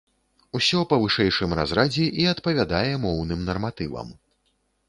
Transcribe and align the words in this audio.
Усё 0.59 0.79
па 0.93 0.97
вышэйшым 1.03 1.53
разрадзе 1.59 2.07
і 2.23 2.27
адпавядае 2.33 2.91
моўным 3.07 3.47
нарматывам. 3.51 4.07